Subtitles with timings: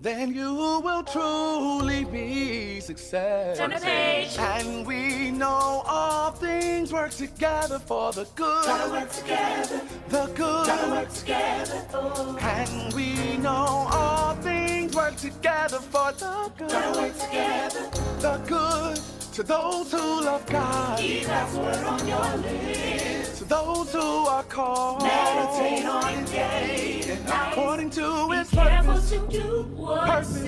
[0.00, 3.58] then you will truly be success.
[3.58, 4.36] Turn the page.
[4.38, 8.64] And we know all things work together for the good.
[8.64, 9.80] Gotta work together.
[10.08, 10.66] The good.
[10.66, 11.86] Gotta work together.
[11.92, 12.38] Oh.
[12.40, 16.70] And we know all things work together for the good.
[16.70, 17.90] Gotta work together.
[18.20, 19.00] The good
[19.34, 20.98] to those who love God.
[20.98, 23.17] Keep God's word on your lips.
[23.48, 25.02] Those who are called.
[25.02, 27.52] Meditate on it day and night.
[27.52, 29.10] According to His purpose.
[29.10, 30.44] to do what Purpose.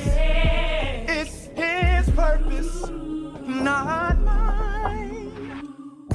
[1.09, 2.91] It's His purpose,
[3.47, 5.33] not mine.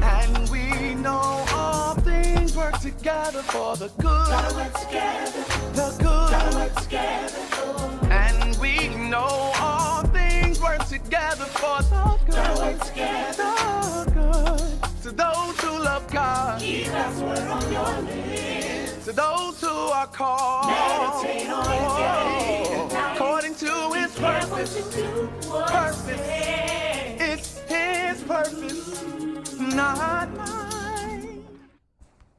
[0.02, 4.04] And we know all things work together for the good.
[4.29, 5.43] Gotta work together.
[5.73, 6.55] The Gotta good.
[6.55, 8.12] work together.
[8.12, 12.88] And we know all things work together for the Gotta work good.
[12.88, 13.43] together.
[14.05, 14.74] The good.
[15.05, 16.59] To those who love God.
[16.59, 19.05] Keep God's word on your lips.
[19.05, 20.66] To those who are called.
[20.66, 23.13] Meditate on it day and night.
[23.16, 24.74] According to His purpose.
[24.74, 25.07] to do
[25.48, 26.27] what Purpose.
[26.27, 27.24] He.
[27.24, 29.04] It's His purpose,
[29.76, 31.46] not mine.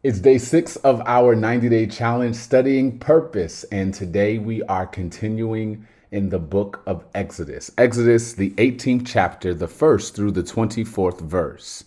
[0.03, 5.87] It's day six of our 90 day challenge studying purpose, and today we are continuing
[6.11, 7.71] in the book of Exodus.
[7.79, 11.85] Exodus, the 18th chapter, the first through the 24th verse.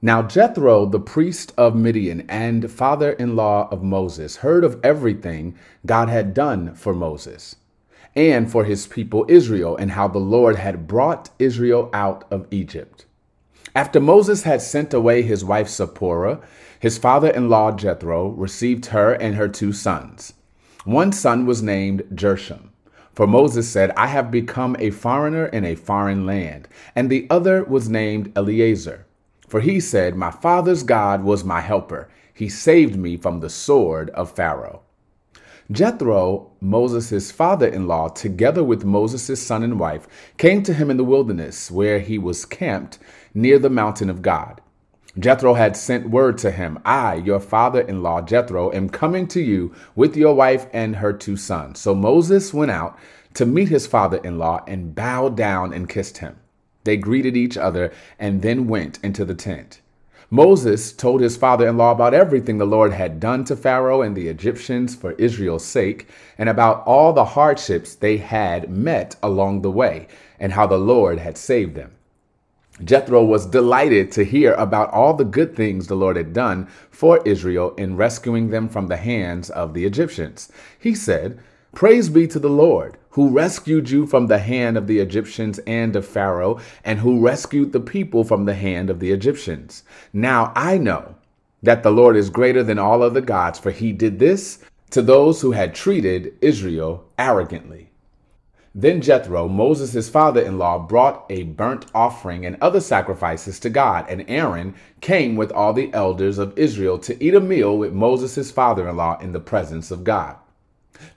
[0.00, 5.56] Now Jethro, the priest of Midian and father in law of Moses, heard of everything
[5.84, 7.56] God had done for Moses
[8.14, 13.06] and for his people Israel, and how the Lord had brought Israel out of Egypt.
[13.74, 16.40] After Moses had sent away his wife Zipporah,
[16.80, 20.32] his father in law Jethro received her and her two sons.
[20.84, 22.72] One son was named Gershom,
[23.14, 26.68] for Moses said, I have become a foreigner in a foreign land.
[26.94, 29.06] And the other was named Eliezer,
[29.48, 32.08] for he said, My father's God was my helper.
[32.32, 34.82] He saved me from the sword of Pharaoh.
[35.70, 40.06] Jethro, Moses' father in law, together with Moses' son and wife,
[40.38, 42.98] came to him in the wilderness where he was camped
[43.34, 44.62] near the mountain of God.
[45.18, 49.40] Jethro had sent word to him, I, your father in law, Jethro, am coming to
[49.40, 51.80] you with your wife and her two sons.
[51.80, 52.98] So Moses went out
[53.34, 56.38] to meet his father in law and bowed down and kissed him.
[56.88, 59.82] They greeted each other and then went into the tent.
[60.30, 64.16] Moses told his father in law about everything the Lord had done to Pharaoh and
[64.16, 66.06] the Egyptians for Israel's sake,
[66.38, 70.08] and about all the hardships they had met along the way,
[70.40, 71.90] and how the Lord had saved them.
[72.82, 77.20] Jethro was delighted to hear about all the good things the Lord had done for
[77.26, 80.50] Israel in rescuing them from the hands of the Egyptians.
[80.78, 81.38] He said,
[81.74, 85.94] Praise be to the Lord, who rescued you from the hand of the Egyptians and
[85.94, 89.82] of Pharaoh, and who rescued the people from the hand of the Egyptians.
[90.12, 91.14] Now I know
[91.62, 95.42] that the Lord is greater than all other gods, for he did this to those
[95.42, 97.90] who had treated Israel arrogantly.
[98.74, 104.06] Then Jethro, Moses' father in law, brought a burnt offering and other sacrifices to God,
[104.08, 108.50] and Aaron came with all the elders of Israel to eat a meal with Moses'
[108.50, 110.36] father in law in the presence of God.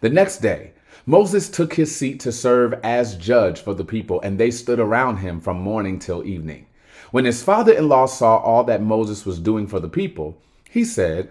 [0.01, 0.73] The next day,
[1.05, 5.17] Moses took his seat to serve as judge for the people, and they stood around
[5.17, 6.67] him from morning till evening.
[7.11, 10.85] When his father in law saw all that Moses was doing for the people, he
[10.85, 11.29] said,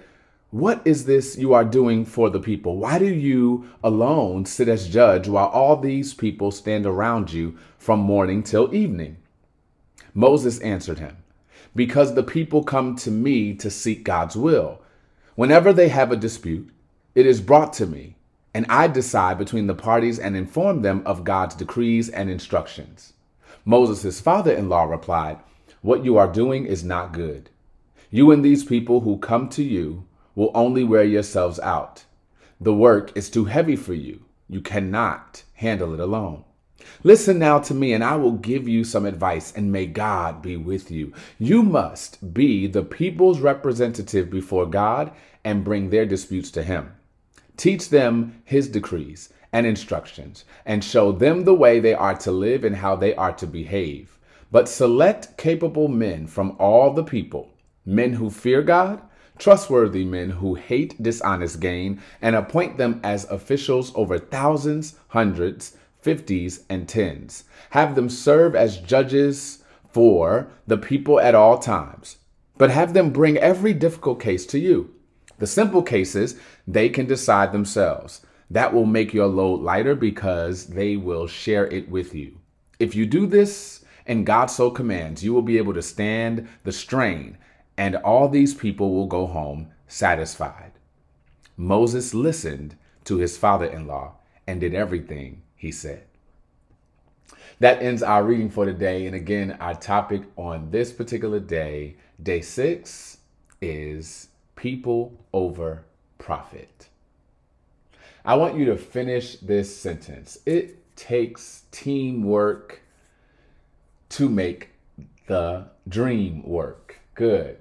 [0.50, 2.76] What is this you are doing for the people?
[2.76, 8.00] Why do you alone sit as judge while all these people stand around you from
[8.00, 9.16] morning till evening?
[10.12, 11.16] Moses answered him,
[11.74, 14.82] Because the people come to me to seek God's will.
[15.36, 16.68] Whenever they have a dispute,
[17.14, 18.16] it is brought to me,
[18.52, 23.12] and I decide between the parties and inform them of God's decrees and instructions.
[23.64, 25.38] Moses' father in law replied,
[25.82, 27.50] What you are doing is not good.
[28.10, 32.04] You and these people who come to you will only wear yourselves out.
[32.60, 34.24] The work is too heavy for you.
[34.48, 36.44] You cannot handle it alone.
[37.04, 40.56] Listen now to me, and I will give you some advice, and may God be
[40.56, 41.12] with you.
[41.38, 45.12] You must be the people's representative before God
[45.44, 46.92] and bring their disputes to Him.
[47.60, 52.64] Teach them His decrees and instructions, and show them the way they are to live
[52.64, 54.18] and how they are to behave.
[54.50, 57.52] But select capable men from all the people,
[57.84, 59.02] men who fear God,
[59.38, 66.64] trustworthy men who hate dishonest gain, and appoint them as officials over thousands, hundreds, fifties,
[66.70, 67.44] and tens.
[67.70, 72.16] Have them serve as judges for the people at all times,
[72.56, 74.94] but have them bring every difficult case to you.
[75.40, 76.36] The simple cases
[76.68, 78.24] they can decide themselves.
[78.50, 82.38] That will make your load lighter because they will share it with you.
[82.78, 86.72] If you do this, and God so commands, you will be able to stand the
[86.72, 87.38] strain,
[87.76, 90.72] and all these people will go home satisfied.
[91.56, 94.14] Moses listened to his father in law
[94.46, 96.04] and did everything he said.
[97.60, 99.06] That ends our reading for today.
[99.06, 103.18] And again, our topic on this particular day, day six,
[103.60, 104.29] is
[104.60, 105.82] people over
[106.18, 106.88] profit.
[108.26, 110.36] I want you to finish this sentence.
[110.44, 112.82] It takes teamwork
[114.10, 114.68] to make
[115.28, 117.00] the dream work.
[117.14, 117.56] Good.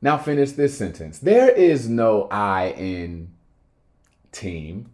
[0.00, 1.18] Now finish this sentence.
[1.18, 3.32] There is no I in
[4.30, 4.90] team.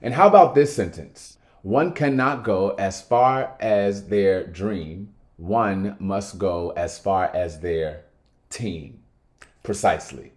[0.00, 1.38] And how about this sentence?
[1.62, 8.04] One cannot go as far as their dream, one must go as far as their
[8.48, 9.00] team.
[9.64, 10.32] Precisely.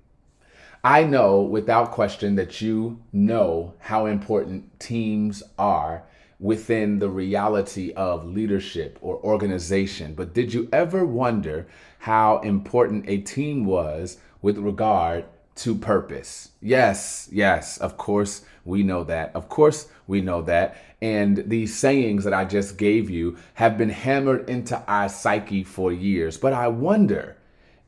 [0.86, 6.04] I know without question that you know how important teams are
[6.40, 10.14] within the reality of leadership or organization.
[10.14, 11.66] But did you ever wonder
[11.98, 16.52] how important a team was with regard to purpose?
[16.62, 19.31] Yes, yes, of course we know that.
[19.34, 20.78] Of course we know that.
[21.02, 25.92] And these sayings that I just gave you have been hammered into our psyche for
[25.92, 26.38] years.
[26.38, 27.38] But I wonder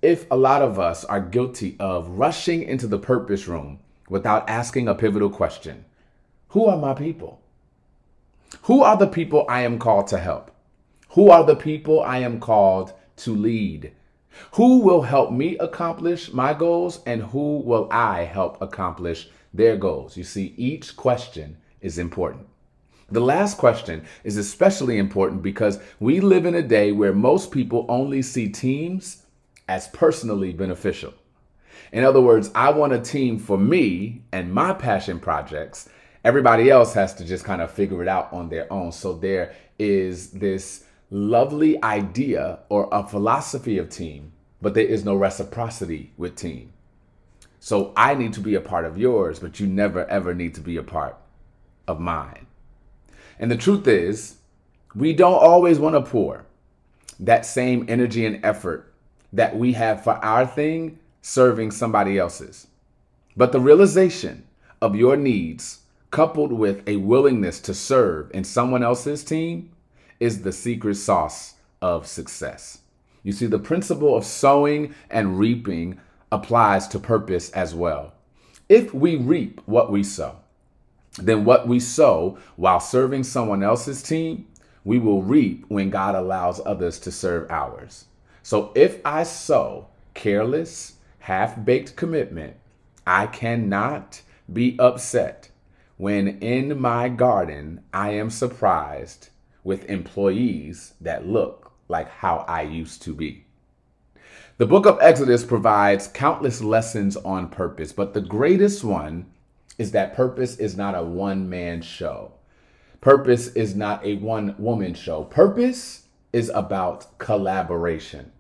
[0.02, 3.80] if a lot of us are guilty of rushing into the purpose room
[4.10, 5.86] without asking a pivotal question
[6.50, 7.42] Who are my people?
[8.64, 10.52] Who are the people I am called to help?
[11.10, 13.92] Who are the people I am called to lead?
[14.54, 20.16] Who will help me accomplish my goals and who will I help accomplish their goals?
[20.16, 22.46] You see, each question is important.
[23.10, 27.86] The last question is especially important because we live in a day where most people
[27.90, 29.24] only see teams
[29.68, 31.14] as personally beneficial.
[31.92, 35.90] In other words, I want a team for me and my passion projects.
[36.24, 38.92] Everybody else has to just kind of figure it out on their own.
[38.92, 45.16] So there is this lovely idea or a philosophy of team, but there is no
[45.16, 46.74] reciprocity with team.
[47.60, 50.62] So I need to be a part of yours, but you never ever need to
[50.62, 51.18] be a part
[51.88, 52.48] of mine.
[53.40, 54.38] And the truth is,
[54.96, 56.46] we don't always want to pour
[57.20, 58.87] that same energy and effort
[59.34, 62.68] that we have for our thing serving somebody else's.
[63.36, 64.46] But the realization
[64.82, 65.82] of your needs
[66.12, 69.72] coupled with a willingness to serve in someone else's team
[70.20, 72.80] is the secret sauce of success.
[73.24, 76.00] You see, the principle of sowing and reaping
[76.32, 78.14] applies to purpose as well.
[78.70, 80.38] If we reap what we sow,
[81.18, 84.48] then what we sow while serving someone else's team,
[84.84, 88.06] we will reap when God allows others to serve ours.
[88.48, 92.56] So if I sow careless, half baked commitment,
[93.06, 94.22] I cannot
[94.54, 95.50] be upset
[95.98, 99.32] when in my garden I am surprised
[99.66, 103.44] with employees that look like how I used to be.
[104.60, 109.26] The book of Exodus provides countless lessons on purpose, but the greatest one
[109.78, 112.32] is that purpose is not a one man show.
[113.02, 115.26] Purpose is not a one woman show.
[115.26, 118.32] Purpose is about collaboration.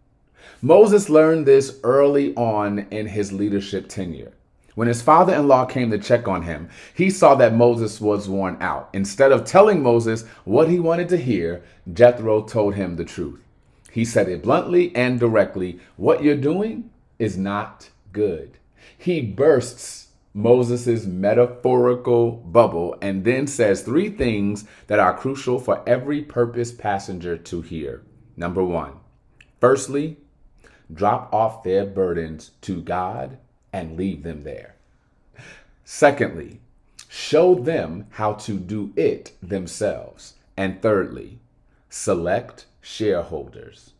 [0.62, 4.34] Moses learned this early on in his leadership tenure.
[4.76, 8.30] When his father in law came to check on him, he saw that Moses was
[8.30, 8.90] worn out.
[8.94, 13.40] Instead of telling Moses what he wanted to hear, Jethro told him the truth.
[13.92, 18.60] He said it bluntly and directly What you're doing is not good.
[18.96, 26.22] He bursts Moses' metaphorical bubble and then says three things that are crucial for every
[26.22, 28.04] purpose passenger to hear.
[28.36, 28.94] Number one,
[29.60, 30.18] firstly,
[30.94, 33.38] drop off their burdens to God
[33.74, 34.76] and leave them there.
[35.84, 36.60] Secondly,
[37.08, 40.36] show them how to do it themselves.
[40.56, 41.40] And thirdly,
[41.90, 43.92] select shareholders.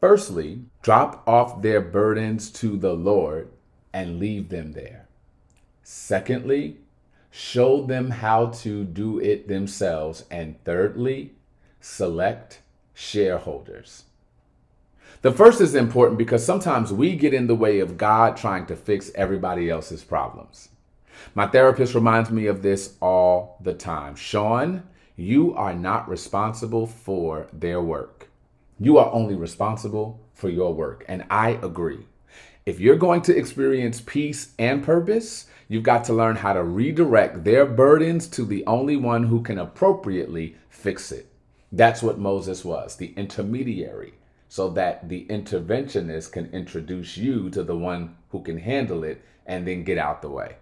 [0.00, 3.50] Firstly, drop off their burdens to the Lord
[3.92, 5.06] and leave them there.
[5.82, 6.78] Secondly,
[7.30, 10.24] show them how to do it themselves.
[10.30, 11.34] And thirdly,
[11.80, 12.60] select
[12.94, 14.04] shareholders.
[15.22, 18.74] The first is important because sometimes we get in the way of God trying to
[18.74, 20.70] fix everybody else's problems.
[21.36, 24.16] My therapist reminds me of this all the time.
[24.16, 24.82] Sean,
[25.14, 28.30] you are not responsible for their work.
[28.80, 31.04] You are only responsible for your work.
[31.06, 32.04] And I agree.
[32.66, 37.44] If you're going to experience peace and purpose, you've got to learn how to redirect
[37.44, 41.28] their burdens to the only one who can appropriately fix it.
[41.70, 44.14] That's what Moses was, the intermediary
[44.52, 49.66] so that the interventionist can introduce you to the one who can handle it and
[49.66, 50.56] then get out the way.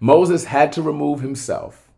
[0.00, 1.88] Moses had to remove himself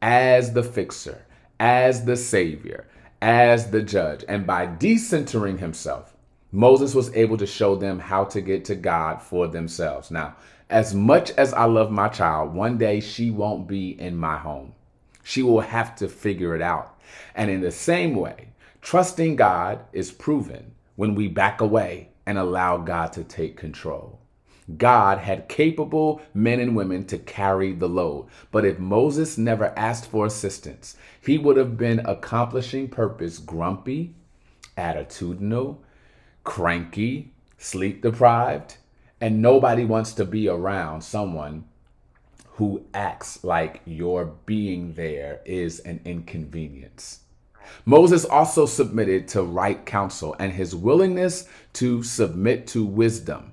[0.00, 1.26] as the fixer,
[1.58, 2.86] as the savior,
[3.20, 4.24] as the judge.
[4.28, 6.14] And by decentering himself,
[6.52, 10.08] Moses was able to show them how to get to God for themselves.
[10.08, 10.36] Now,
[10.70, 14.72] as much as I love my child, one day she won't be in my home.
[15.24, 16.96] She will have to figure it out.
[17.34, 22.76] And in the same way, trusting God is proven when we back away and allow
[22.78, 24.20] God to take control.
[24.76, 28.26] God had capable men and women to carry the load.
[28.52, 34.14] But if Moses never asked for assistance, he would have been accomplishing purpose grumpy,
[34.76, 35.78] attitudinal,
[36.44, 38.76] cranky, sleep deprived,
[39.20, 41.64] and nobody wants to be around someone
[42.52, 47.20] who acts like your being there is an inconvenience.
[47.84, 53.52] Moses also submitted to right counsel, and his willingness to submit to wisdom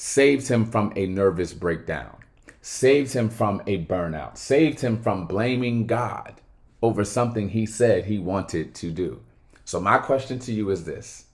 [0.00, 2.16] saved him from a nervous breakdown,
[2.62, 6.40] saved him from a burnout, saved him from blaming God
[6.80, 9.20] over something he said he wanted to do.
[9.66, 11.26] So, my question to you is this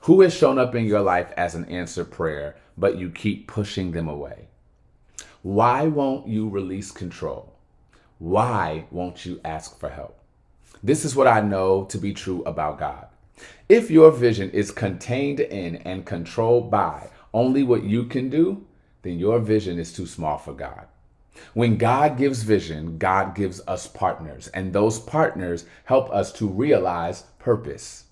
[0.00, 3.92] Who has shown up in your life as an answered prayer, but you keep pushing
[3.92, 4.48] them away?
[5.42, 7.52] Why won't you release control?
[8.18, 10.18] Why won't you ask for help?
[10.84, 13.06] This is what I know to be true about God.
[13.70, 18.66] If your vision is contained in and controlled by only what you can do,
[19.00, 20.86] then your vision is too small for God.
[21.54, 27.22] When God gives vision, God gives us partners, and those partners help us to realize
[27.38, 28.04] purpose.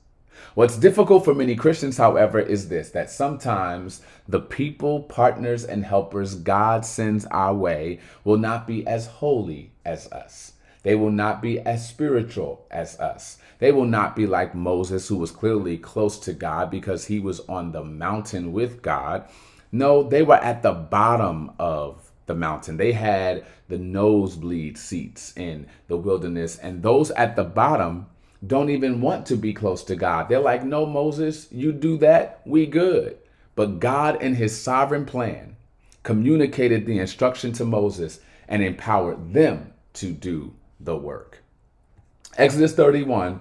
[0.54, 6.36] What's difficult for many Christians, however, is this that sometimes the people, partners, and helpers
[6.36, 10.54] God sends our way will not be as holy as us.
[10.82, 13.38] They will not be as spiritual as us.
[13.60, 17.40] They will not be like Moses, who was clearly close to God because he was
[17.48, 19.24] on the mountain with God.
[19.70, 22.76] No, they were at the bottom of the mountain.
[22.76, 28.06] They had the nosebleed seats in the wilderness, and those at the bottom
[28.44, 30.28] don't even want to be close to God.
[30.28, 33.18] They're like, No, Moses, you do that, we good.
[33.54, 35.56] But God, in his sovereign plan,
[36.02, 41.42] communicated the instruction to Moses and empowered them to do the work.
[42.36, 43.40] Exodus 31,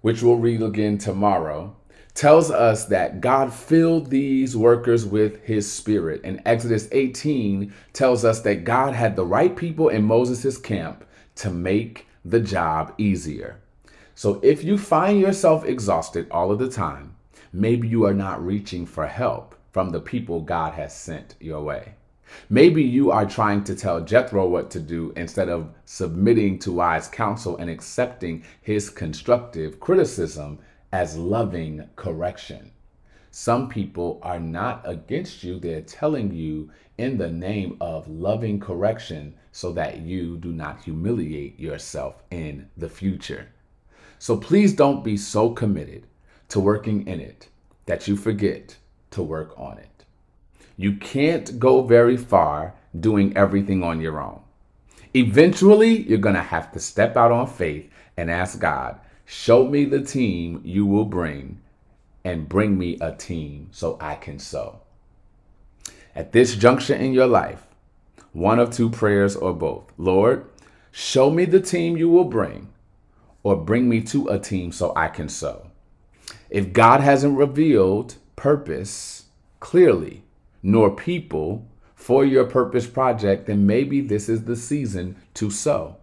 [0.00, 1.76] which we'll read again tomorrow,
[2.14, 6.20] tells us that God filled these workers with his spirit.
[6.24, 11.04] And Exodus 18 tells us that God had the right people in Moses' camp
[11.36, 13.60] to make the job easier.
[14.14, 17.16] So if you find yourself exhausted all of the time,
[17.52, 21.94] maybe you are not reaching for help from the people God has sent your way.
[22.48, 27.08] Maybe you are trying to tell Jethro what to do instead of submitting to wise
[27.08, 30.58] counsel and accepting his constructive criticism
[30.92, 32.72] as loving correction.
[33.30, 39.34] Some people are not against you, they're telling you in the name of loving correction
[39.52, 43.48] so that you do not humiliate yourself in the future.
[44.18, 46.06] So please don't be so committed
[46.48, 47.48] to working in it
[47.86, 48.76] that you forget
[49.12, 49.89] to work on it.
[50.80, 54.40] You can't go very far doing everything on your own.
[55.14, 59.84] Eventually, you're going to have to step out on faith and ask God, show me
[59.84, 61.60] the team you will bring
[62.24, 64.80] and bring me a team so I can sow.
[66.14, 67.66] At this juncture in your life,
[68.32, 69.92] one of two prayers or both.
[69.98, 70.46] Lord,
[70.90, 72.68] show me the team you will bring
[73.42, 75.72] or bring me to a team so I can sow.
[76.48, 79.24] If God hasn't revealed purpose
[79.60, 80.22] clearly,
[80.62, 85.96] nor people for your purpose project, then maybe this is the season to sow.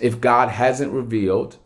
[0.00, 1.56] If God hasn't revealed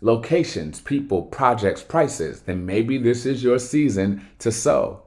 [0.00, 5.02] locations, people, projects, prices, then maybe this is your season to sow.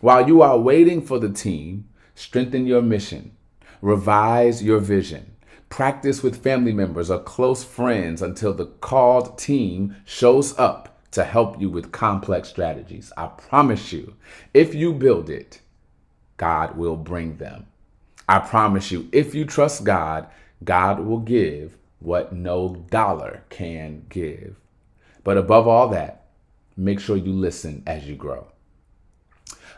[0.00, 3.36] While you are waiting for the team, strengthen your mission,
[3.80, 5.34] revise your vision,
[5.68, 11.60] practice with family members or close friends until the called team shows up to help
[11.60, 13.12] you with complex strategies.
[13.16, 14.14] I promise you,
[14.52, 15.60] if you build it,
[16.36, 17.66] God will bring them.
[18.28, 20.28] I promise you, if you trust God,
[20.64, 24.56] God will give what no dollar can give.
[25.24, 26.26] But above all that,
[26.76, 28.48] make sure you listen as you grow.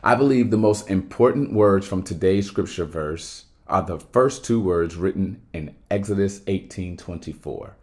[0.02, 4.96] I believe the most important words from today's scripture verse are the first two words
[4.96, 7.76] written in Exodus 18:24.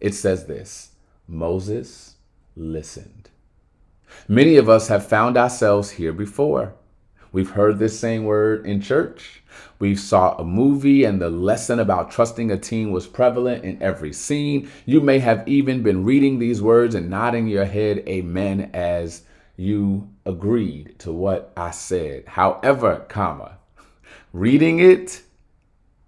[0.00, 0.92] It says this,
[1.28, 2.13] Moses
[2.56, 3.30] listened.
[4.28, 6.74] Many of us have found ourselves here before.
[7.32, 9.42] We've heard this same word in church.
[9.80, 14.12] We've saw a movie and the lesson about trusting a team was prevalent in every
[14.12, 14.70] scene.
[14.86, 19.22] You may have even been reading these words and nodding your head amen as
[19.56, 22.24] you agreed to what I said.
[22.26, 23.58] However, comma,
[24.32, 25.22] reading it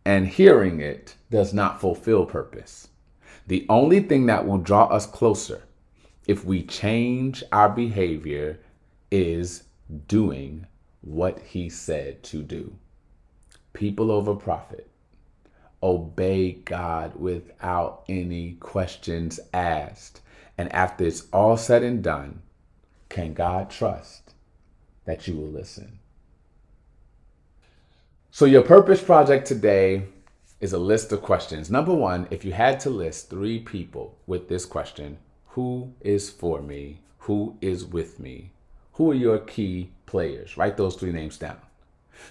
[0.04, 2.88] and hearing it does not fulfill purpose.
[3.48, 5.62] The only thing that will draw us closer
[6.26, 8.58] if we change our behavior,
[9.10, 9.64] is
[10.08, 10.66] doing
[11.00, 12.76] what he said to do.
[13.72, 14.90] People over profit,
[15.82, 20.20] obey God without any questions asked.
[20.58, 22.42] And after it's all said and done,
[23.08, 24.34] can God trust
[25.04, 25.98] that you will listen?
[28.30, 30.04] So, your purpose project today
[30.60, 31.70] is a list of questions.
[31.70, 35.18] Number one, if you had to list three people with this question,
[35.56, 37.00] who is for me?
[37.20, 38.50] Who is with me?
[38.92, 40.58] Who are your key players?
[40.58, 41.56] Write those three names down.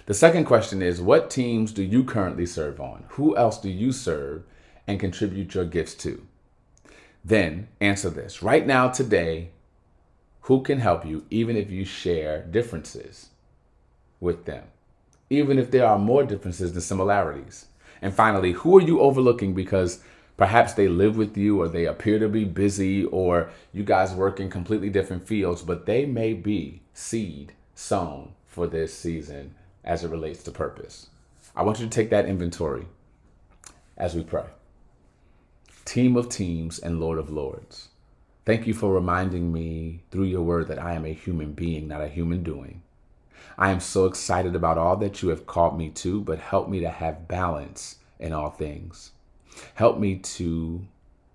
[0.06, 3.02] The second question is What teams do you currently serve on?
[3.08, 4.44] Who else do you serve
[4.86, 6.24] and contribute your gifts to?
[7.24, 8.44] Then answer this.
[8.44, 9.50] Right now, today,
[10.42, 13.30] who can help you even if you share differences
[14.20, 14.66] with them?
[15.30, 17.66] Even if there are more differences than similarities.
[18.00, 19.98] And finally, who are you overlooking because
[20.36, 24.40] perhaps they live with you or they appear to be busy or you guys work
[24.40, 30.10] in completely different fields, but they may be seed sown for this season as it
[30.10, 31.08] relates to purpose.
[31.54, 32.86] I want you to take that inventory
[33.96, 34.46] as we pray.
[35.84, 37.88] Team of teams and Lord of lords.
[38.44, 42.02] Thank you for reminding me through your word that I am a human being, not
[42.02, 42.82] a human doing.
[43.58, 46.80] I am so excited about all that you have called me to, but help me
[46.80, 49.12] to have balance in all things.
[49.74, 50.86] Help me to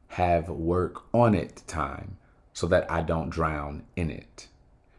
[0.10, 2.18] have work on it time
[2.54, 4.48] so that I don't drown in it.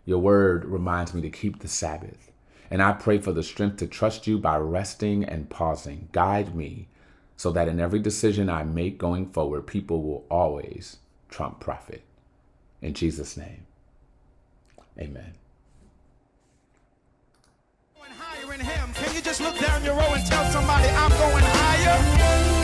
[0.05, 2.31] Your word reminds me to keep the Sabbath.
[2.71, 6.09] And I pray for the strength to trust you by resting and pausing.
[6.13, 6.89] Guide me
[7.37, 10.97] so that in every decision I make going forward, people will always
[11.29, 12.03] trump profit.
[12.81, 13.67] In Jesus' name,
[14.99, 15.35] amen.
[18.95, 22.62] Can you just look down your row and tell somebody, I'm going higher?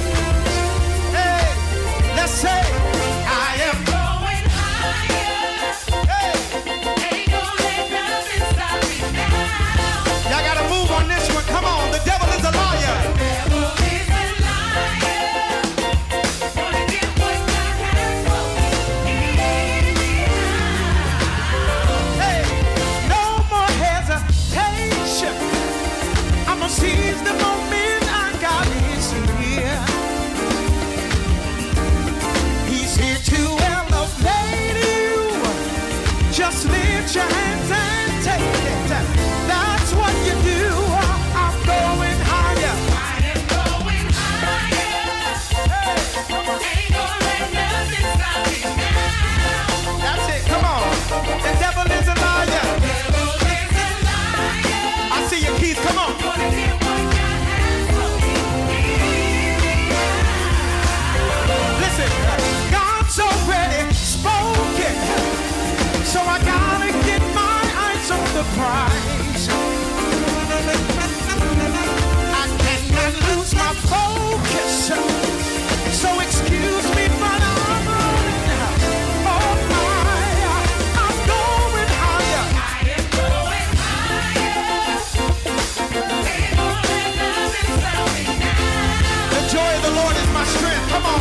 [2.29, 3.98] Say, I am.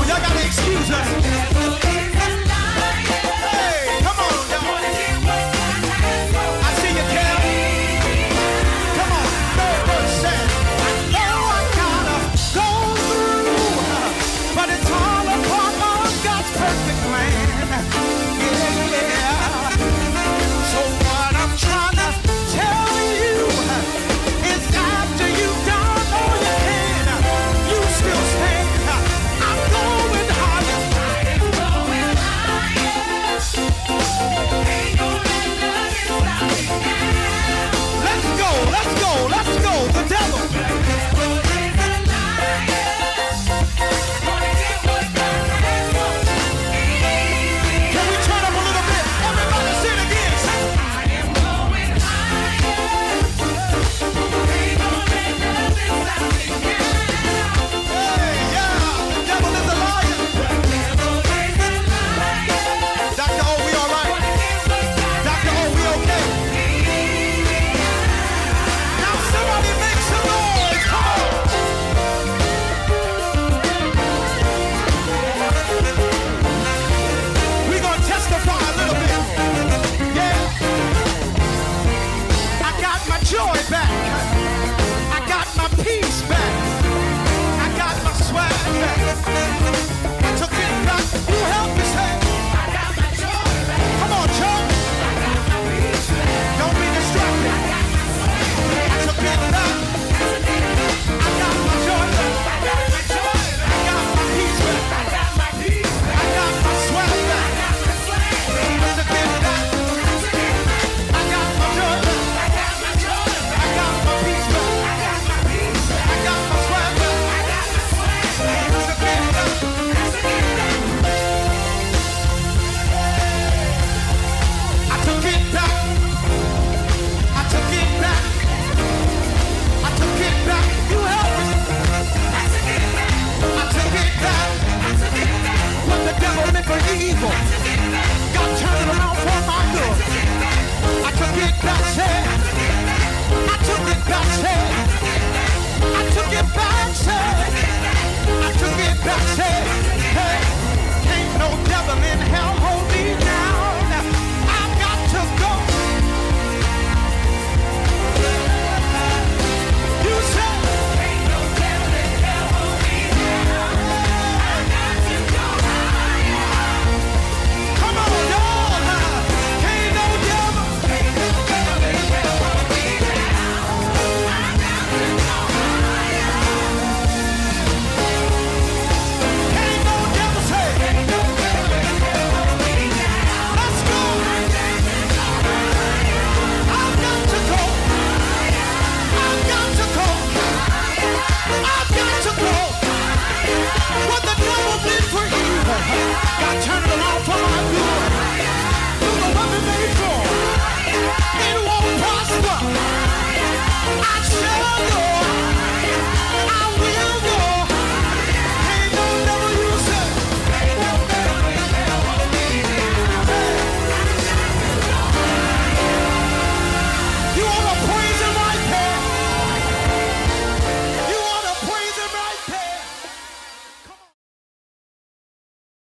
[0.07, 1.56] Y'all gotta excuse us.